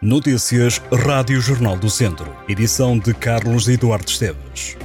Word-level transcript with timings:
Notícias 0.00 0.80
Rádio 0.92 1.40
Jornal 1.40 1.76
do 1.76 1.90
Centro. 1.90 2.32
Edição 2.48 2.96
de 2.96 3.12
Carlos 3.12 3.66
Eduardo 3.66 4.08
Esteves. 4.08 4.76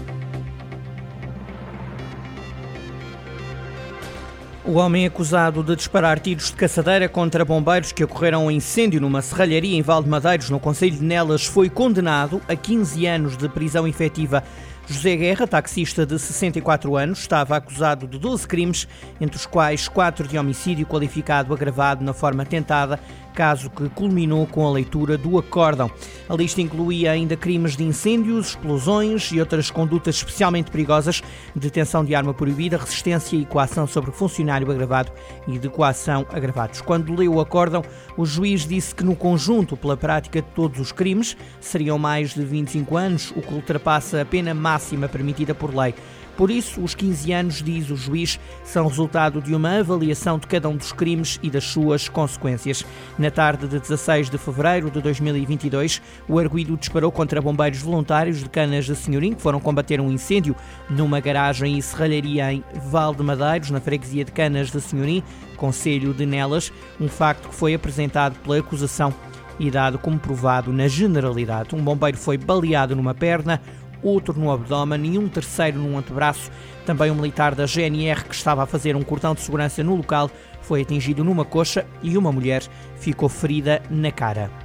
O 4.66 4.72
homem 4.74 5.06
acusado 5.06 5.62
de 5.62 5.76
disparar 5.76 6.20
tiros 6.20 6.48
de 6.48 6.54
caçadeira 6.54 7.08
contra 7.08 7.46
bombeiros 7.46 7.92
que 7.92 8.04
ocorreram 8.04 8.48
um 8.48 8.52
incêndio 8.52 9.00
numa 9.00 9.22
serralharia 9.22 9.78
em 9.78 9.84
Valdemadeiros, 9.84 10.50
no 10.50 10.60
Conselho 10.60 10.96
de 10.96 11.04
Nelas, 11.04 11.46
foi 11.46 11.70
condenado 11.70 12.42
a 12.48 12.56
15 12.56 13.06
anos 13.06 13.38
de 13.38 13.48
prisão 13.48 13.88
efetiva. 13.88 14.44
José 14.88 15.16
Guerra, 15.16 15.48
taxista 15.48 16.06
de 16.06 16.20
64 16.20 16.98
anos, 16.98 17.20
estava 17.20 17.56
acusado 17.56 18.06
de 18.06 18.18
12 18.18 18.48
crimes, 18.48 18.88
entre 19.22 19.38
os 19.38 19.46
quais 19.46 19.88
4 19.88 20.28
de 20.28 20.38
homicídio 20.38 20.86
qualificado 20.86 21.54
agravado 21.54 22.04
na 22.04 22.14
forma 22.14 22.46
tentada, 22.46 23.00
caso 23.34 23.70
que 23.70 23.90
culminou 23.90 24.48
com 24.48 24.66
a 24.66 24.72
leitura 24.72 25.18
do 25.18 25.38
acórdão. 25.38 25.92
A 26.30 26.36
lista 26.36 26.62
incluía 26.62 27.12
ainda 27.12 27.36
crimes 27.36 27.76
de 27.76 27.84
incêndios, 27.84 28.50
explosões 28.50 29.32
e 29.32 29.40
outras 29.40 29.70
condutas 29.70 30.16
especialmente 30.16 30.72
perigosas, 30.72 31.22
detenção 31.56 32.06
de 32.06 32.16
arma 32.16 32.34
proibida, 32.34 32.78
resistência 32.78 33.36
e 33.36 33.46
coação 33.46 33.86
sobre 33.86 34.12
funcionário 34.12 34.72
agravado 34.72 35.12
e 35.48 35.58
de 35.58 35.68
coação 35.68 36.26
agravados. 36.32 36.80
Quando 36.82 37.14
leu 37.14 37.34
o 37.34 37.42
acórdão, 37.42 37.84
o 38.16 38.26
juiz 38.26 38.66
disse 38.66 38.94
que 38.94 39.04
no 39.04 39.16
conjunto, 39.16 39.76
pela 39.76 39.98
prática 39.98 40.42
de 40.42 40.48
todos 40.50 40.80
os 40.80 40.92
crimes, 40.92 41.36
seriam 41.60 41.98
mais 41.98 42.34
de 42.34 42.44
25 42.44 42.96
anos, 42.96 43.32
o 43.36 43.42
que 43.42 43.54
ultrapassa 43.54 44.22
a 44.22 44.26
pena 44.26 44.54
máxima 44.54 45.10
permitida 45.10 45.54
por 45.56 45.76
lei. 45.76 45.94
Por 46.36 46.50
isso, 46.50 46.82
os 46.82 46.96
15 46.96 47.32
anos, 47.32 47.62
diz 47.62 47.90
o 47.92 47.96
juiz, 47.96 48.40
são 48.64 48.88
resultado 48.88 49.42
de 49.42 49.54
uma 49.54 49.80
avaliação 49.80 50.40
de 50.40 50.48
cada 50.48 50.68
um 50.68 50.76
dos 50.76 50.92
crimes 50.92 51.40
e 51.44 51.50
das 51.50 51.66
suas 51.66 52.10
consequências. 52.10 52.84
Na 53.20 53.30
tarde 53.30 53.68
de 53.68 53.80
16 53.80 54.32
de 54.32 54.38
fevereiro 54.38 54.90
de 54.90 55.00
2022, 55.00 56.02
o 56.28 56.40
arguído 56.40 56.76
disparou 56.76 57.12
contra 57.12 57.42
bombeiros 57.42 57.80
voluntários 57.80 58.40
de 58.40 58.50
Canas 58.50 58.86
de 58.86 58.96
Senhorim, 58.96 59.34
que 59.34 59.42
foram 59.42 59.60
combater 59.60 60.02
um 60.02 60.12
incêndio 60.12 60.56
numa 60.90 61.20
garagem 61.20 61.78
e 61.78 61.82
serralharia 61.82 62.52
em 62.52 62.64
Val 62.90 63.14
de 63.14 63.22
Madeiros, 63.22 63.70
na 63.70 63.80
freguesia 63.80 64.26
de 64.26 64.32
Canas 64.32 64.72
de 64.72 64.82
Senhorim, 64.82 65.24
Conselho 65.56 66.14
de 66.14 66.26
Nelas, 66.26 66.74
um 67.00 67.08
facto 67.08 67.50
que 67.50 67.56
foi 67.56 67.76
apresentado 67.76 68.36
pela 68.40 68.58
acusação 68.58 69.14
e 69.60 69.70
dado 69.70 70.00
como 70.00 70.20
provado 70.20 70.74
na 70.74 70.88
generalidade. 70.88 71.76
Um 71.76 71.84
bombeiro 71.84 72.18
foi 72.18 72.38
baleado 72.38 72.96
numa 72.96 73.14
perna, 73.14 73.62
outro 74.04 74.38
no 74.38 74.52
abdômen 74.52 75.14
e 75.14 75.18
um 75.18 75.28
terceiro 75.28 75.80
no 75.80 75.98
antebraço. 75.98 76.52
Também 76.86 77.10
um 77.10 77.16
militar 77.16 77.56
da 77.56 77.66
GNR 77.66 78.26
que 78.26 78.36
estava 78.36 78.64
a 78.64 78.68
fazer 78.68 78.96
um 78.96 79.04
cordão 79.04 79.34
de 79.34 79.42
segurança 79.42 79.84
no 79.84 79.96
local 79.96 80.30
foi 80.62 80.82
atingido 80.82 81.24
numa 81.24 81.46
coxa 81.46 81.86
e 82.02 82.18
uma 82.18 82.32
mulher 82.32 82.64
ficou 82.98 83.30
ferida 83.30 83.82
na 83.90 84.12
cara. 84.12 84.63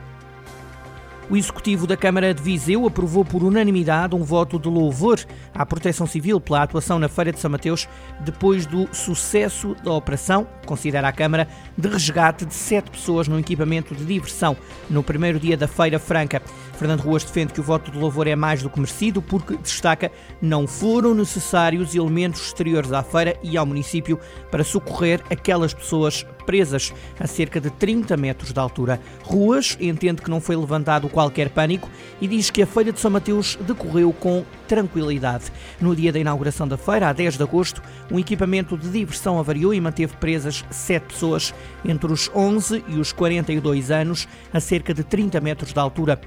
O 1.31 1.37
Executivo 1.37 1.87
da 1.87 1.95
Câmara 1.95 2.33
de 2.33 2.43
Viseu 2.43 2.87
aprovou 2.87 3.23
por 3.23 3.45
unanimidade 3.45 4.17
um 4.17 4.25
voto 4.25 4.59
de 4.59 4.67
louvor 4.67 5.21
à 5.55 5.67
Proteção 5.67 6.07
Civil 6.07 6.41
pela 6.41 6.62
atuação 6.62 6.98
na 6.98 7.07
Feira 7.07 7.31
de 7.31 7.39
São 7.39 7.51
Mateus 7.51 7.87
depois 8.21 8.65
do 8.65 8.89
sucesso 8.95 9.77
da 9.84 9.93
operação, 9.93 10.47
considera 10.65 11.06
a 11.06 11.12
Câmara, 11.12 11.47
de 11.77 11.87
resgate 11.87 12.47
de 12.47 12.55
sete 12.55 12.91
pessoas 12.91 13.29
no 13.29 13.39
equipamento 13.39 13.95
de 13.95 14.06
diversão 14.06 14.56
no 14.89 15.03
primeiro 15.03 15.39
dia 15.39 15.55
da 15.55 15.69
Feira 15.69 15.99
Franca. 15.99 16.41
Fernando 16.79 17.01
Ruas 17.01 17.25
defende 17.25 17.53
que 17.53 17.61
o 17.61 17.65
voto 17.65 17.91
de 17.91 17.99
louvor 17.99 18.27
é 18.27 18.34
mais 18.34 18.62
do 18.62 18.71
que 18.71 18.81
merecido 18.81 19.21
porque, 19.21 19.59
destaca, 19.59 20.11
não 20.41 20.67
foram 20.67 21.15
necessários 21.15 21.95
elementos 21.95 22.41
exteriores 22.41 22.91
à 22.91 23.03
feira 23.03 23.37
e 23.43 23.59
ao 23.59 23.67
município 23.67 24.19
para 24.51 24.65
socorrer 24.65 25.21
aquelas 25.31 25.75
pessoas 25.75 26.25
presas 26.48 26.94
a 27.20 27.27
cerca 27.27 27.60
de 27.60 27.68
30 27.68 28.16
metros 28.16 28.54
de 28.54 28.58
altura. 28.58 28.98
Ruas 29.22 29.77
entende 29.78 30.22
que 30.22 30.30
não 30.30 30.41
foi 30.41 30.56
levantado 30.56 31.06
qualquer 31.06 31.50
pânico 31.50 31.91
e 32.22 32.27
diz 32.27 32.48
que 32.48 32.62
a 32.62 32.66
Feira 32.66 32.91
de 32.91 32.98
São 32.98 33.10
Mateus 33.10 33.58
decorreu 33.60 34.10
com 34.14 34.42
tranquilidade. 34.66 35.52
No 35.78 35.94
dia 35.94 36.10
da 36.10 36.19
inauguração 36.19 36.66
da 36.66 36.78
feira, 36.78 37.10
a 37.10 37.12
10 37.12 37.36
de 37.36 37.42
agosto, 37.42 37.82
um 38.10 38.19
equipamento 38.19 38.78
de 38.78 38.88
diversão 38.88 39.38
avariou 39.38 39.75
e 39.75 39.81
manteve 39.81 40.16
presas 40.16 40.64
sete 40.70 41.12
pessoas 41.12 41.53
entre 41.84 42.10
os 42.10 42.31
11 42.34 42.82
e 42.88 42.94
os 42.94 43.12
42 43.12 43.91
anos, 43.91 44.26
a 44.50 44.58
cerca 44.58 44.94
de 44.94 45.04
30 45.04 45.38
metros 45.42 45.75
de 45.75 45.78
altura. 45.78 46.19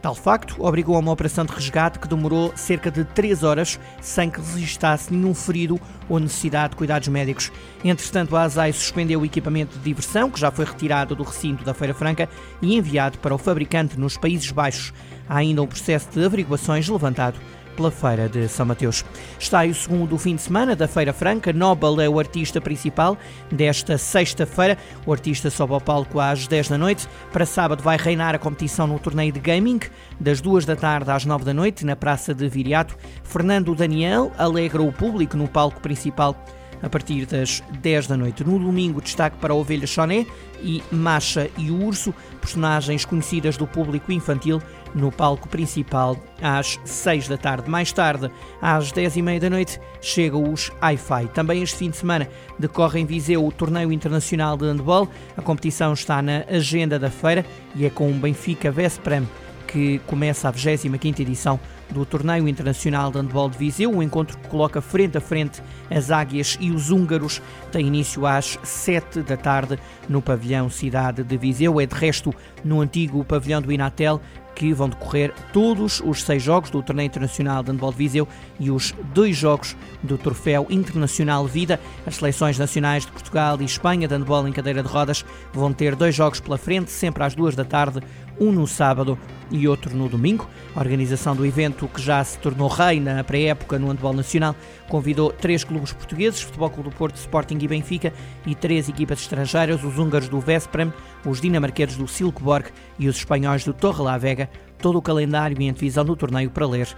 Tal 0.00 0.14
facto 0.14 0.56
obrigou 0.64 0.94
a 0.96 0.98
uma 0.98 1.12
operação 1.12 1.44
de 1.44 1.52
resgate 1.52 1.98
que 1.98 2.08
demorou 2.08 2.52
cerca 2.54 2.90
de 2.90 3.04
3 3.04 3.42
horas 3.42 3.80
sem 4.00 4.30
que 4.30 4.40
registasse 4.40 5.12
nenhum 5.12 5.34
ferido 5.34 5.80
ou 6.08 6.20
necessidade 6.20 6.70
de 6.70 6.76
cuidados 6.76 7.08
médicos. 7.08 7.50
Entretanto, 7.84 8.36
a 8.36 8.42
ASAI 8.42 8.72
suspendeu 8.72 9.20
o 9.20 9.24
equipamento 9.24 9.76
de 9.78 9.84
diversão, 9.84 10.30
que 10.30 10.38
já 10.38 10.50
foi 10.50 10.64
retirado 10.64 11.16
do 11.16 11.22
recinto 11.22 11.64
da 11.64 11.74
Feira 11.74 11.94
Franca 11.94 12.28
e 12.62 12.76
enviado 12.76 13.18
para 13.18 13.34
o 13.34 13.38
fabricante 13.38 13.98
nos 13.98 14.16
Países 14.16 14.50
Baixos. 14.50 14.92
Há 15.28 15.38
ainda 15.38 15.62
um 15.62 15.66
processo 15.66 16.08
de 16.10 16.24
averiguações 16.24 16.88
levantado 16.88 17.38
pela 17.76 17.90
Feira 17.90 18.28
de 18.28 18.48
São 18.48 18.66
Mateus. 18.66 19.04
Está 19.38 19.64
o 19.64 19.74
segundo 19.74 20.18
fim 20.18 20.34
de 20.34 20.42
semana 20.42 20.74
da 20.74 20.88
Feira 20.88 21.12
Franca. 21.12 21.52
Nobel 21.52 22.00
é 22.00 22.08
o 22.08 22.18
artista 22.18 22.60
principal 22.60 23.16
desta 23.52 23.98
sexta-feira. 23.98 24.78
O 25.04 25.12
artista 25.12 25.50
sobe 25.50 25.74
ao 25.74 25.80
palco 25.80 26.18
às 26.18 26.46
10 26.46 26.70
da 26.70 26.78
noite. 26.78 27.06
Para 27.32 27.44
sábado 27.44 27.82
vai 27.82 27.98
reinar 27.98 28.34
a 28.34 28.38
competição 28.38 28.86
no 28.86 28.98
torneio 28.98 29.30
de 29.30 29.40
gaming, 29.40 29.80
das 30.18 30.40
2 30.40 30.64
da 30.64 30.74
tarde 30.74 31.10
às 31.10 31.24
9 31.24 31.44
da 31.44 31.52
noite, 31.52 31.84
na 31.84 31.94
Praça 31.94 32.34
de 32.34 32.48
Viriato. 32.48 32.96
Fernando 33.22 33.74
Daniel 33.74 34.32
alegra 34.38 34.82
o 34.82 34.90
público 34.90 35.36
no 35.36 35.46
palco 35.46 35.80
principal 35.80 36.34
a 36.82 36.88
partir 36.88 37.26
das 37.26 37.62
10 37.80 38.06
da 38.06 38.16
noite. 38.16 38.44
No 38.44 38.58
domingo, 38.58 39.00
destaque 39.00 39.36
para 39.38 39.52
a 39.52 39.56
Ovelha 39.56 39.86
Choné 39.86 40.26
e 40.62 40.82
Macha 40.90 41.50
e 41.56 41.70
o 41.70 41.84
Urso, 41.84 42.14
personagens 42.40 43.04
conhecidas 43.04 43.56
do 43.56 43.66
público 43.66 44.12
infantil, 44.12 44.60
no 44.94 45.12
palco 45.12 45.48
principal 45.48 46.16
às 46.40 46.78
6 46.84 47.28
da 47.28 47.36
tarde. 47.36 47.68
Mais 47.68 47.92
tarde, 47.92 48.30
às 48.60 48.90
10 48.92 49.16
e 49.16 49.22
meia 49.22 49.40
da 49.40 49.50
noite, 49.50 49.78
chegam 50.00 50.50
os 50.52 50.70
Hi-Fi. 50.80 51.28
Também 51.34 51.62
este 51.62 51.76
fim 51.76 51.90
de 51.90 51.96
semana 51.96 52.28
decorre 52.58 53.00
em 53.00 53.06
Viseu 53.06 53.44
o 53.44 53.52
Torneio 53.52 53.92
Internacional 53.92 54.56
de 54.56 54.64
Handball. 54.64 55.08
A 55.36 55.42
competição 55.42 55.92
está 55.92 56.22
na 56.22 56.44
agenda 56.48 56.98
da 56.98 57.10
feira 57.10 57.44
e 57.74 57.84
é 57.84 57.90
com 57.90 58.10
o 58.10 58.14
Benfica 58.14 58.70
Vesprem 58.70 59.28
que 59.66 59.98
começa 60.06 60.48
a 60.48 60.52
25ª 60.52 61.20
edição 61.20 61.58
do 61.90 62.04
Torneio 62.04 62.48
Internacional 62.48 63.10
de 63.10 63.18
Handball 63.18 63.50
de 63.50 63.58
Viseu, 63.58 63.90
um 63.90 64.02
encontro 64.02 64.36
que 64.38 64.48
coloca 64.48 64.80
frente 64.80 65.18
a 65.18 65.20
frente 65.20 65.62
as 65.90 66.10
águias 66.10 66.56
e 66.60 66.70
os 66.70 66.90
húngaros, 66.90 67.40
tem 67.70 67.86
início 67.86 68.26
às 68.26 68.58
7 68.62 69.22
da 69.22 69.36
tarde 69.36 69.78
no 70.08 70.20
pavilhão 70.20 70.68
Cidade 70.68 71.22
de 71.22 71.36
Viseu, 71.36 71.80
é 71.80 71.86
de 71.86 71.94
resto 71.94 72.34
no 72.64 72.80
antigo 72.80 73.24
pavilhão 73.24 73.62
do 73.62 73.72
Inatel, 73.72 74.20
que 74.56 74.72
vão 74.72 74.88
decorrer 74.88 75.34
todos 75.52 76.00
os 76.00 76.22
seis 76.22 76.42
jogos 76.42 76.70
do 76.70 76.82
Torneio 76.82 77.06
Internacional 77.06 77.62
de 77.62 77.70
Handball 77.70 77.92
de 77.92 77.98
Viseu 77.98 78.26
e 78.58 78.70
os 78.70 78.94
dois 79.12 79.36
jogos 79.36 79.76
do 80.02 80.16
Troféu 80.16 80.66
Internacional 80.70 81.46
Vida. 81.46 81.78
As 82.06 82.16
seleções 82.16 82.58
nacionais 82.58 83.04
de 83.04 83.12
Portugal 83.12 83.60
e 83.60 83.64
Espanha 83.64 84.08
de 84.08 84.14
handball 84.14 84.48
em 84.48 84.52
cadeira 84.52 84.82
de 84.82 84.88
rodas 84.88 85.24
vão 85.52 85.74
ter 85.74 85.94
dois 85.94 86.14
jogos 86.14 86.40
pela 86.40 86.56
frente, 86.56 86.90
sempre 86.90 87.22
às 87.22 87.34
duas 87.34 87.54
da 87.54 87.66
tarde, 87.66 88.00
um 88.40 88.52
no 88.52 88.66
sábado 88.66 89.18
e 89.50 89.66
outro 89.68 89.96
no 89.96 90.08
domingo. 90.08 90.48
A 90.74 90.80
organização 90.80 91.34
do 91.34 91.46
evento, 91.46 91.88
que 91.88 92.00
já 92.00 92.22
se 92.22 92.38
tornou 92.38 92.68
rei 92.68 93.00
na 93.00 93.22
pré-época 93.24 93.78
no 93.78 93.88
handball 93.88 94.12
nacional, 94.12 94.54
convidou 94.88 95.32
três 95.32 95.64
clubes 95.64 95.92
portugueses, 95.92 96.42
Futebol 96.42 96.70
Clube 96.70 96.90
do 96.90 96.96
Porto, 96.96 97.16
Sporting 97.16 97.58
e 97.60 97.68
Benfica, 97.68 98.12
e 98.46 98.54
três 98.54 98.88
equipas 98.88 99.20
estrangeiras, 99.20 99.82
os 99.84 99.98
húngaros 99.98 100.28
do 100.28 100.40
Vesprem, 100.40 100.92
os 101.24 101.40
dinamarqueses 101.40 101.96
do 101.96 102.06
Silkeborg 102.06 102.70
e 102.98 103.08
os 103.08 103.16
espanhóis 103.16 103.64
do 103.64 103.72
Torre 103.72 104.02
la 104.02 104.18
Vega. 104.18 104.50
Todo 104.78 104.98
o 104.98 105.02
calendário 105.02 105.60
e 105.60 105.68
a 105.68 105.72
divisão 105.72 106.04
do 106.04 106.14
torneio 106.14 106.50
para 106.50 106.66
ler 106.66 106.88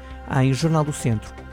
em 0.42 0.52
Jornal 0.52 0.84
do 0.84 0.92
Centro. 0.92 1.47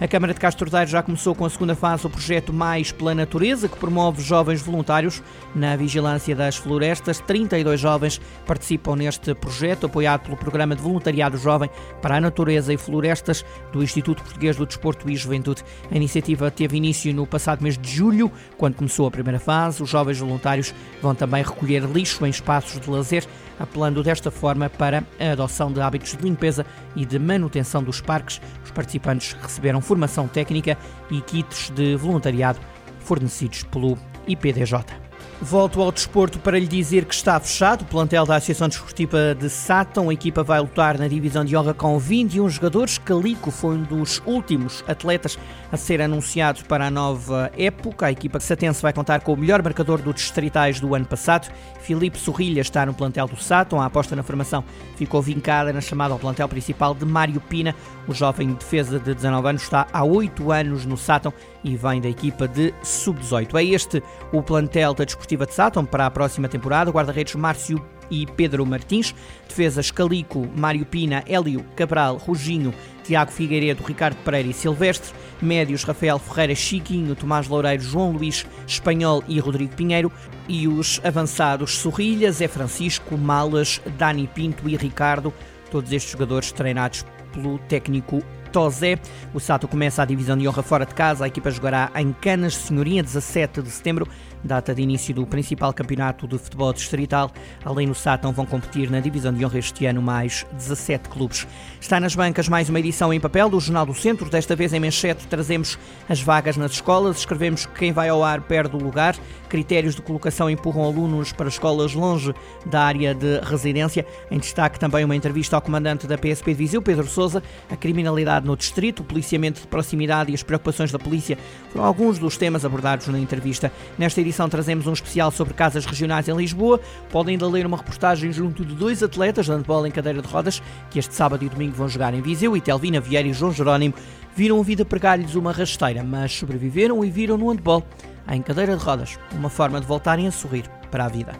A 0.00 0.08
Câmara 0.08 0.32
de 0.32 0.40
Castro 0.40 0.70
Daire 0.70 0.90
já 0.90 1.02
começou 1.02 1.34
com 1.34 1.44
a 1.44 1.50
segunda 1.50 1.74
fase 1.74 2.02
do 2.02 2.10
projeto 2.10 2.52
Mais 2.52 2.90
pela 2.90 3.14
Natureza, 3.14 3.68
que 3.68 3.76
promove 3.76 4.22
jovens 4.22 4.62
voluntários 4.62 5.22
na 5.54 5.76
vigilância 5.76 6.34
das 6.34 6.56
florestas. 6.56 7.20
32 7.20 7.78
jovens 7.78 8.20
participam 8.46 8.96
neste 8.96 9.34
projeto, 9.34 9.86
apoiado 9.86 10.22
pelo 10.22 10.36
Programa 10.36 10.74
de 10.74 10.82
Voluntariado 10.82 11.36
Jovem 11.36 11.68
para 12.00 12.16
a 12.16 12.20
Natureza 12.20 12.72
e 12.72 12.78
Florestas 12.78 13.44
do 13.72 13.82
Instituto 13.82 14.22
Português 14.22 14.56
do 14.56 14.66
Desporto 14.66 15.10
e 15.10 15.16
Juventude. 15.16 15.62
A 15.90 15.96
iniciativa 15.96 16.50
teve 16.50 16.76
início 16.76 17.12
no 17.12 17.26
passado 17.26 17.62
mês 17.62 17.76
de 17.76 17.90
julho, 17.90 18.30
quando 18.56 18.76
começou 18.76 19.06
a 19.06 19.10
primeira 19.10 19.38
fase. 19.38 19.82
Os 19.82 19.90
jovens 19.90 20.18
voluntários 20.18 20.74
vão 21.02 21.14
também 21.14 21.42
recolher 21.42 21.84
lixo 21.84 22.24
em 22.24 22.30
espaços 22.30 22.80
de 22.80 22.88
lazer, 22.90 23.26
apelando 23.60 24.02
desta 24.02 24.30
forma 24.30 24.68
para 24.68 25.04
a 25.20 25.32
adoção 25.32 25.70
de 25.72 25.80
hábitos 25.80 26.16
de 26.16 26.24
limpeza 26.24 26.66
e 26.96 27.04
de 27.04 27.18
manutenção 27.18 27.82
dos 27.82 28.00
parques 28.00 28.40
os 28.64 28.70
participantes 28.70 29.36
receberam 29.40 29.80
formação 29.80 30.26
técnica 30.26 30.76
e 31.10 31.20
kits 31.20 31.70
de 31.70 31.94
voluntariado 31.94 32.58
fornecidos 33.00 33.62
pelo 33.64 33.96
IPDJ. 34.26 35.09
Volto 35.42 35.80
ao 35.80 35.90
desporto 35.90 36.38
para 36.38 36.58
lhe 36.58 36.66
dizer 36.66 37.06
que 37.06 37.14
está 37.14 37.40
fechado 37.40 37.80
o 37.80 37.84
plantel 37.86 38.26
da 38.26 38.36
Associação 38.36 38.68
Desportiva 38.68 39.34
de 39.34 39.48
Sátão. 39.48 40.10
A 40.10 40.12
equipa 40.12 40.42
vai 40.42 40.60
lutar 40.60 40.98
na 40.98 41.08
divisão 41.08 41.42
de 41.46 41.56
honra 41.56 41.72
com 41.72 41.98
21 41.98 42.46
jogadores. 42.50 42.98
Calico 42.98 43.50
foi 43.50 43.76
um 43.76 43.82
dos 43.82 44.20
últimos 44.26 44.84
atletas 44.86 45.38
a 45.72 45.78
ser 45.78 46.02
anunciado 46.02 46.62
para 46.64 46.86
a 46.86 46.90
nova 46.90 47.50
época. 47.56 48.04
A 48.04 48.12
equipa 48.12 48.38
satense 48.38 48.82
vai 48.82 48.92
contar 48.92 49.22
com 49.22 49.32
o 49.32 49.36
melhor 49.36 49.62
marcador 49.62 50.02
do 50.02 50.12
Distritais 50.12 50.78
do 50.78 50.94
ano 50.94 51.06
passado. 51.06 51.50
Filipe 51.80 52.18
Sorrilha 52.18 52.60
está 52.60 52.84
no 52.84 52.92
plantel 52.92 53.26
do 53.26 53.36
Sátão. 53.36 53.80
A 53.80 53.86
aposta 53.86 54.14
na 54.14 54.22
formação 54.22 54.62
ficou 54.94 55.22
vincada 55.22 55.72
na 55.72 55.80
chamada 55.80 56.12
ao 56.12 56.18
plantel 56.18 56.48
principal 56.50 56.94
de 56.94 57.06
Mário 57.06 57.40
Pina. 57.40 57.74
O 58.06 58.12
jovem 58.12 58.52
defesa 58.52 59.00
de 59.00 59.14
19 59.14 59.48
anos 59.48 59.62
está 59.62 59.86
há 59.90 60.04
8 60.04 60.52
anos 60.52 60.84
no 60.84 60.98
Sátão 60.98 61.32
e 61.64 61.76
vem 61.76 62.00
da 62.00 62.08
equipa 62.08 62.48
de 62.48 62.72
sub-18. 62.82 63.54
É 63.54 63.64
este 63.64 64.02
o 64.32 64.42
plantel 64.42 64.94
da 64.94 65.04
Desportiva 65.04 65.46
de 65.46 65.54
Sátão 65.54 65.84
para 65.84 66.06
a 66.06 66.10
próxima 66.10 66.48
temporada. 66.48 66.90
Guarda-redes 66.90 67.34
Márcio 67.34 67.84
e 68.10 68.26
Pedro 68.26 68.66
Martins. 68.66 69.14
Defesas 69.48 69.90
Calico, 69.90 70.48
Mário 70.56 70.84
Pina, 70.84 71.22
Hélio 71.26 71.64
Cabral, 71.76 72.16
Ruginho, 72.16 72.74
Tiago 73.04 73.30
Figueiredo, 73.30 73.84
Ricardo 73.84 74.16
Pereira 74.24 74.48
e 74.48 74.52
Silvestre. 74.52 75.12
Médios 75.40 75.84
Rafael 75.84 76.18
Ferreira, 76.18 76.54
Chiquinho, 76.54 77.14
Tomás 77.14 77.48
Loureiro, 77.48 77.82
João 77.82 78.12
Luís 78.12 78.46
Espanhol 78.66 79.22
e 79.28 79.38
Rodrigo 79.38 79.74
Pinheiro. 79.74 80.12
E 80.48 80.66
os 80.66 81.00
avançados 81.04 81.78
Sorrilha, 81.78 82.32
Zé 82.32 82.48
Francisco, 82.48 83.16
Malas, 83.16 83.80
Dani 83.98 84.26
Pinto 84.26 84.68
e 84.68 84.76
Ricardo. 84.76 85.32
Todos 85.70 85.92
estes 85.92 86.12
jogadores 86.12 86.50
treinados 86.50 87.04
pelo 87.32 87.58
técnico 87.60 88.22
Tozé. 88.50 88.98
O 89.32 89.40
Sato 89.40 89.66
começa 89.66 90.02
a 90.02 90.04
divisão 90.04 90.36
de 90.36 90.46
honra 90.46 90.62
fora 90.62 90.84
de 90.84 90.94
casa. 90.94 91.24
A 91.24 91.28
equipa 91.28 91.50
jogará 91.50 91.90
em 91.96 92.12
Canas 92.12 92.54
Senhoria, 92.56 93.02
17 93.02 93.62
de 93.62 93.70
setembro 93.70 94.06
data 94.42 94.74
de 94.74 94.82
início 94.82 95.14
do 95.14 95.26
principal 95.26 95.72
campeonato 95.72 96.26
de 96.26 96.38
futebol 96.38 96.72
distrital. 96.72 97.30
Além 97.64 97.88
do 97.88 97.94
Sátão, 97.94 98.32
vão 98.32 98.46
competir 98.46 98.90
na 98.90 99.00
divisão 99.00 99.32
de 99.32 99.44
honra 99.44 99.58
este 99.58 99.86
ano 99.86 100.00
mais 100.02 100.46
17 100.52 101.08
clubes. 101.08 101.46
Está 101.80 102.00
nas 102.00 102.14
bancas 102.14 102.48
mais 102.48 102.68
uma 102.68 102.78
edição 102.78 103.12
em 103.12 103.20
papel 103.20 103.48
do 103.48 103.60
Jornal 103.60 103.86
do 103.86 103.94
Centro. 103.94 104.28
Desta 104.28 104.56
vez 104.56 104.72
em 104.72 104.80
manchete 104.80 105.26
trazemos 105.26 105.78
as 106.08 106.20
vagas 106.20 106.56
nas 106.56 106.72
escolas. 106.72 107.18
Escrevemos 107.18 107.66
que 107.66 107.78
quem 107.78 107.92
vai 107.92 108.08
ao 108.08 108.24
ar 108.24 108.40
perde 108.40 108.76
o 108.76 108.78
lugar. 108.78 109.16
Critérios 109.48 109.94
de 109.94 110.02
colocação 110.02 110.48
empurram 110.48 110.84
alunos 110.84 111.32
para 111.32 111.48
escolas 111.48 111.92
longe 111.92 112.32
da 112.66 112.82
área 112.82 113.14
de 113.14 113.40
residência. 113.40 114.06
Em 114.30 114.38
destaque 114.38 114.78
também 114.78 115.04
uma 115.04 115.16
entrevista 115.16 115.56
ao 115.56 115.62
comandante 115.62 116.06
da 116.06 116.16
PSP 116.16 116.52
de 116.52 116.58
Viseu, 116.58 116.80
Pedro 116.80 117.06
Sousa. 117.06 117.42
A 117.68 117.76
criminalidade 117.76 118.46
no 118.46 118.56
distrito, 118.56 119.00
o 119.00 119.04
policiamento 119.04 119.60
de 119.60 119.66
proximidade 119.66 120.30
e 120.30 120.34
as 120.34 120.42
preocupações 120.42 120.92
da 120.92 120.98
polícia 120.98 121.36
foram 121.70 121.84
alguns 121.84 122.18
dos 122.18 122.36
temas 122.36 122.64
abordados 122.64 123.08
na 123.08 123.18
entrevista. 123.18 123.72
Nesta 123.98 124.20
edição 124.20 124.29
edição 124.30 124.48
trazemos 124.48 124.86
um 124.86 124.92
especial 124.92 125.30
sobre 125.30 125.52
casas 125.52 125.84
regionais 125.84 126.28
em 126.28 126.36
Lisboa. 126.36 126.80
Podem 127.10 127.34
ainda 127.34 127.48
ler 127.48 127.66
uma 127.66 127.76
reportagem 127.76 128.32
junto 128.32 128.64
de 128.64 128.74
dois 128.74 129.02
atletas 129.02 129.46
de 129.46 129.52
handball 129.52 129.86
em 129.86 129.90
cadeira 129.90 130.22
de 130.22 130.28
rodas 130.28 130.62
que 130.90 130.98
este 130.98 131.14
sábado 131.14 131.44
e 131.44 131.48
domingo 131.48 131.74
vão 131.74 131.88
jogar 131.88 132.14
em 132.14 132.22
Viseu 132.22 132.56
e 132.56 132.60
Telvina 132.60 133.00
Vieira 133.00 133.28
e 133.28 133.32
João 133.32 133.52
Jerónimo 133.52 133.94
viram 134.34 134.60
a 134.60 134.62
vida 134.62 134.84
pregar-lhes 134.84 135.34
uma 135.34 135.52
rasteira, 135.52 136.04
mas 136.04 136.32
sobreviveram 136.32 137.04
e 137.04 137.10
viram 137.10 137.36
no 137.36 137.50
handball, 137.50 137.84
em 138.30 138.40
cadeira 138.40 138.76
de 138.76 138.82
rodas, 138.82 139.18
uma 139.32 139.50
forma 139.50 139.80
de 139.80 139.86
voltarem 139.86 140.28
a 140.28 140.30
sorrir 140.30 140.64
para 140.90 141.04
a 141.04 141.08
vida. 141.08 141.32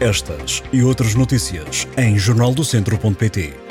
Estas 0.00 0.62
e 0.72 0.82
outras 0.82 1.14
notícias 1.14 1.86
em 1.96 2.18
jornaldocentro.pt 2.18 3.69